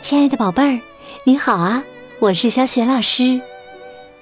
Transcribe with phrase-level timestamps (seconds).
[0.00, 0.80] 亲爱的宝贝儿，
[1.24, 1.84] 你好啊！
[2.20, 3.38] 我是小雪老师，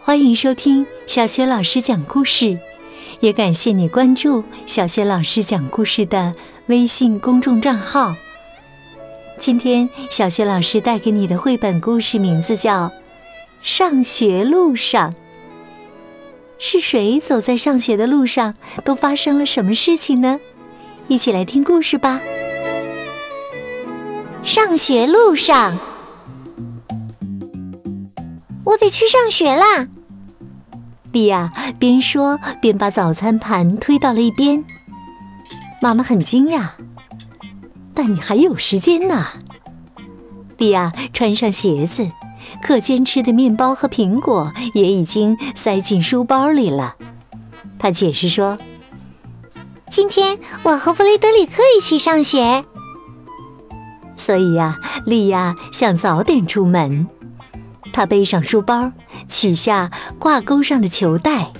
[0.00, 2.58] 欢迎收听小雪老师讲故事，
[3.20, 6.34] 也感谢你关注小雪老师讲故事的
[6.66, 8.16] 微信公众账号。
[9.38, 12.88] 今天小雪老师带给你的绘本故事名字叫
[13.62, 15.12] 《上学路上》。
[16.58, 18.56] 是谁走在上学的路上？
[18.84, 20.40] 都发生了什么事情呢？
[21.06, 22.20] 一起来听故事吧。
[24.42, 25.76] 上学路上，
[28.64, 29.88] 我得去上学啦！
[31.12, 34.64] 莉亚边说边把早餐盘推到了一边。
[35.82, 36.68] 妈妈很惊讶，
[37.94, 39.26] 但你还有时间呢。
[40.56, 42.10] 莉亚穿上鞋子。
[42.62, 46.96] 课间吃的面包和苹果也已经塞进书包里了。
[47.78, 48.56] 他解释说
[49.90, 52.64] ：“今天我和弗雷德里克一起上学，
[54.28, 57.08] 所以呀，莉亚想早点出门。
[57.94, 58.92] 她背上书包，
[59.26, 61.50] 取下挂钩上的球带。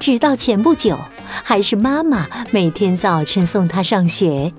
[0.00, 0.98] 直到前不久，
[1.44, 4.50] 还是妈妈每天早晨送她上学。”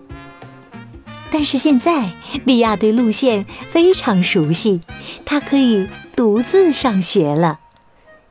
[1.29, 2.13] 但是现在，
[2.45, 4.79] 莉亚对路线非常熟悉，
[5.25, 7.59] 她可以独自上学了。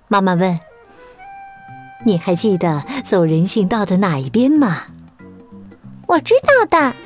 [0.08, 0.58] 妈妈问
[2.06, 4.84] ：“你还记得走人行道的哪一边吗
[6.08, 6.96] ？”“我知道的。”“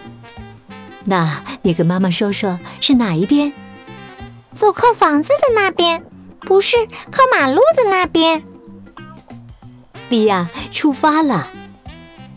[1.08, 3.52] 那你跟妈妈说说，是哪一边
[4.52, 6.04] ？”“走靠房子的那边，
[6.40, 6.76] 不是
[7.10, 8.44] 靠马路的那边。”
[10.10, 11.50] 莉亚出发了，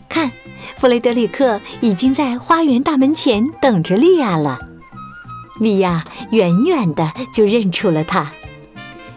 [0.08, 0.32] 看。
[0.78, 4.58] 弗雷德里克已经在花园大门前等着莉亚了。
[5.60, 8.32] 莉亚远远的就认出了他。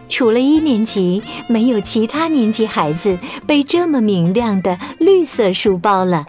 [0.08, 6.26] 除了一年级，没有其他年级孩子背这么明亮的绿色书包了。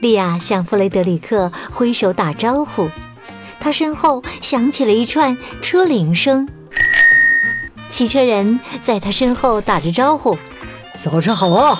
[0.00, 2.88] 莉亚向弗雷德里克挥手打招呼，
[3.58, 6.48] 他身后响起了一串车铃声。
[7.90, 10.38] 骑车人在他身后打着招呼
[10.94, 11.76] ：“早上好啊！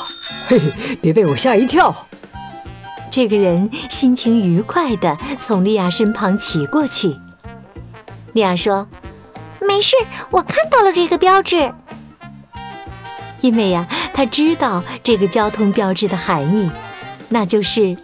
[0.48, 1.94] 嘿嘿，别被我吓一跳。”
[3.10, 7.16] 这个人心情愉快地从莉亚身旁骑过去。
[8.32, 8.88] 莉亚说
[9.60, 9.97] ：“没事，
[10.31, 11.72] 我看到了这个标志。
[13.41, 16.70] 因为呀，他知道这个交通标志的含义，
[17.28, 17.97] 那就是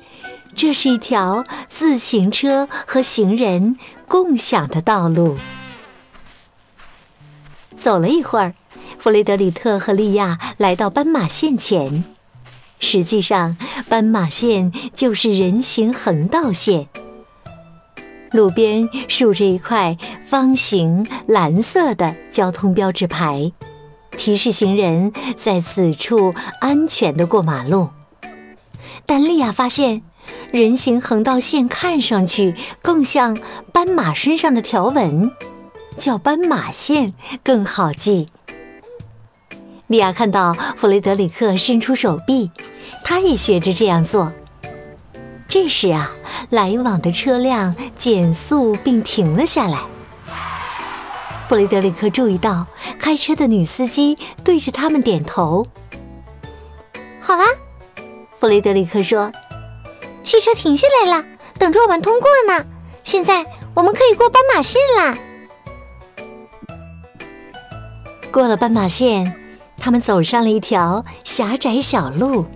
[0.54, 3.76] 这是一条自行车和行人
[4.06, 5.36] 共享的道路。”
[7.76, 8.54] 走了一会儿，
[8.98, 12.04] 弗雷德里特和莉亚来到斑马线前。
[12.80, 13.56] 实际上，
[13.88, 16.88] 斑马线就是人行横道线。
[18.30, 23.52] 路边竖着一块方形蓝色的交通标志牌，
[24.16, 27.90] 提示行人在此处安全的过马路。
[29.06, 30.02] 但莉亚发现，
[30.54, 33.36] 人行横道线看上去更像
[33.72, 35.32] 斑马身上的条纹，
[35.96, 38.28] 叫斑马线更好记。
[39.88, 42.52] 莉亚看到弗雷德里克伸出手臂。
[43.02, 44.32] 他也学着这样做。
[45.48, 46.12] 这时啊，
[46.50, 49.80] 来往的车辆减速并停了下来。
[51.48, 52.68] 弗雷德里克注意到
[53.00, 55.66] 开车的女司机对着他们点头。
[57.20, 57.44] 好啦，
[58.38, 59.32] 弗雷德里克说
[60.24, 61.24] ：“汽车停下来了，
[61.58, 62.66] 等着我们通过呢。
[63.04, 65.16] 现在我们可以过斑马线啦。”
[68.32, 69.34] 过了斑马线，
[69.78, 72.46] 他们走上了一条狭窄小路。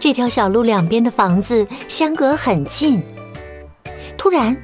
[0.00, 3.02] 这条小路两边的房子相隔很近。
[4.18, 4.56] 突然，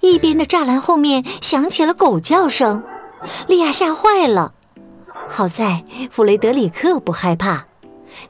[0.00, 2.84] 一边的栅栏后面响起了狗叫声，
[3.46, 4.52] 莉亚吓坏了。
[5.26, 7.66] 好在弗雷德里克不害怕，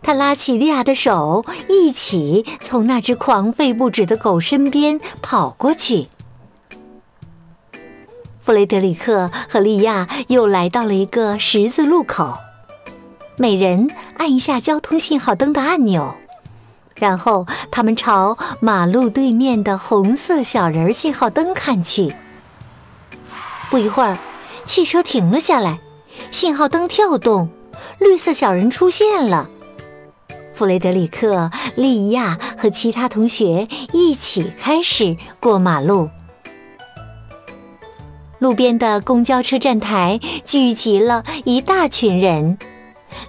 [0.02, 6.08] 他拉起莉亚的手，一起从那只狂吠不止的狗身边跑过去。
[8.42, 12.36] 弗雷德里克和莉亚又来到了一个十字路口，
[13.38, 16.16] 每人按一下交通信号灯的按钮。
[16.94, 22.14] 然后他们朝马路对面的红色小人信号灯看去。
[23.68, 24.18] 不一会儿，
[24.64, 25.80] 汽车停了下来，
[26.30, 27.48] 信号灯跳动，
[27.98, 29.50] 绿色小人出现了。
[30.54, 36.08] 弗雷德里克、利亚和其他同学一起开始过马路。
[38.38, 42.58] 路边的公交车站台聚集了一大群人。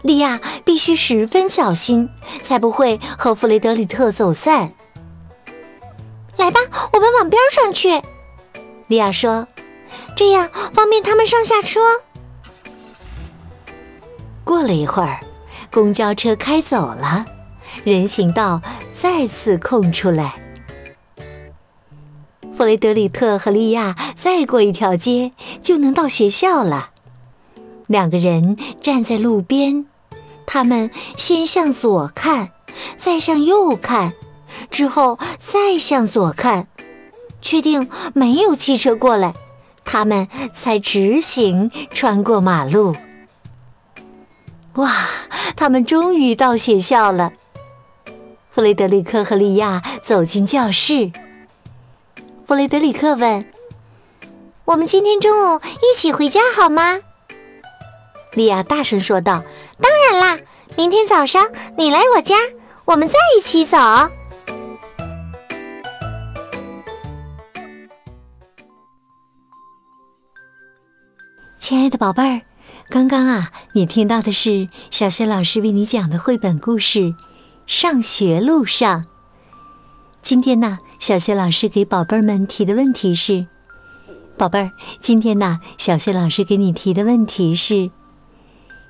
[0.01, 2.09] 莉亚必须十分小心，
[2.41, 4.71] 才不会和弗雷德里特走散。
[6.37, 6.59] 来吧，
[6.91, 8.01] 我们往边上去。
[8.87, 9.47] 莉亚说
[10.17, 11.79] ：“这样方便他们上下车。”
[14.43, 15.19] 过了一会儿，
[15.75, 17.25] 公交车开走了，
[17.83, 18.61] 人行道
[18.93, 20.35] 再次空出来。
[22.55, 25.31] 弗雷德里特和利亚再过一条街
[25.61, 26.91] 就能到学校了。
[27.87, 29.85] 两个人站在路边，
[30.45, 32.51] 他们先向左看，
[32.95, 34.13] 再向右看，
[34.71, 36.69] 之后再向左看，
[37.41, 39.33] 确定没有汽车过来，
[39.83, 42.95] 他们才直行穿过马路。
[44.75, 44.89] 哇！
[45.55, 47.33] 他们终于到学校了。
[48.51, 51.11] 弗雷德里克和利亚走进教室。
[52.47, 53.45] 弗雷德里克问
[54.65, 57.01] ：“我们今天中午一起回家好吗？”
[58.33, 59.43] 利亚大声说道
[59.81, 60.39] ：“当然啦！
[60.77, 62.35] 明天早上你来我家，
[62.85, 63.77] 我们再一起走。”
[71.59, 72.41] 亲爱的宝贝儿。
[72.87, 76.99] 刚刚啊，你听到的是小学老师为你讲的绘本故事
[77.65, 79.01] 《上学路上》。
[80.21, 83.47] 今天呢，小学老师给宝贝儿们提的问题是：
[84.37, 84.71] 宝贝儿，
[85.01, 87.89] 今天呢，小学老师给你提的问题是：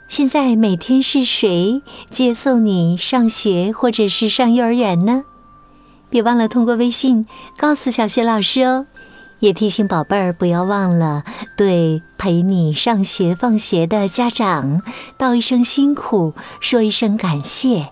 [0.09, 1.81] 现在每天是谁
[2.11, 5.23] 接送你上学或者是上幼儿园呢？
[6.09, 7.25] 别忘了通过微信
[7.57, 8.87] 告诉小学老师哦。
[9.39, 11.23] 也提醒宝贝儿不要忘了
[11.57, 14.81] 对陪你上学放学的家长
[15.17, 17.89] 道一声辛苦，说一声感谢。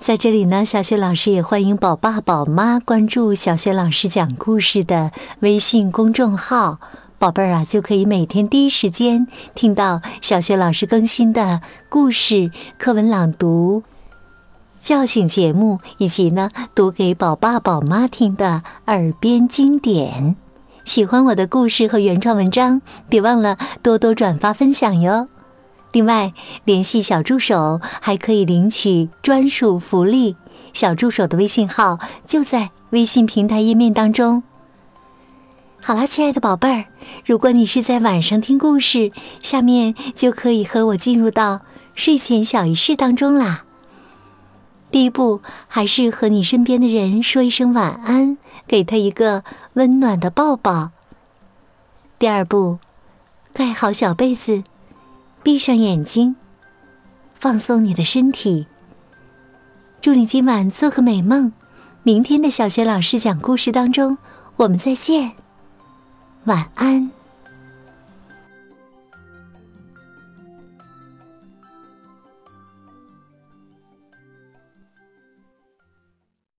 [0.00, 6.78] 在这里呢，小雪老师也欢迎宝爸宝妈关注小雪老师讲故事的微信公众号，
[7.18, 13.82] 宝贝儿啊就可以每天第一时间听到小雪老师更新的故事、课文朗读。
[14.84, 20.36] 叫醒节目，以及呢读给宝爸宝妈听的耳边经典。
[20.84, 25.26] 喜欢我的故事和原创文章，别忘了多多转发分享哟。
[25.92, 26.34] 另外，
[26.64, 30.36] 联系小助手还可以领取专属福利，
[30.74, 34.42] 小助手的微信号就在微信平台页面当中。
[35.80, 36.84] 好啦，亲爱的宝贝儿，
[37.24, 39.10] 如果你是在晚上听故事，
[39.40, 41.60] 下面就可以和我进入到
[41.94, 43.63] 睡前小仪式当中啦。
[44.94, 49.42] 第一步还是和你身边的人说一声晚安，给他一个
[49.72, 50.92] 温暖的抱抱。
[52.16, 52.78] 第二步，
[53.52, 54.62] 盖好小被子，
[55.42, 56.36] 闭上眼睛，
[57.40, 58.68] 放松你的身体。
[60.00, 61.52] 祝你今晚做个美梦，
[62.04, 64.16] 明天的小学老师讲故事当中，
[64.58, 65.32] 我们再见，
[66.44, 67.10] 晚安。